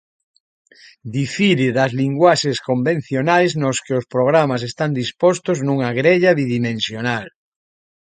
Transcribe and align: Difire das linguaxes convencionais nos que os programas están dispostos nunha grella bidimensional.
Difire 1.17 1.67
das 1.77 1.91
linguaxes 2.01 2.57
convencionais 2.69 3.51
nos 3.61 3.77
que 3.85 3.93
os 3.99 4.05
programas 4.13 4.61
están 4.69 4.91
dispostos 5.01 5.57
nunha 5.67 5.89
grella 5.99 6.37
bidimensional. 6.39 7.25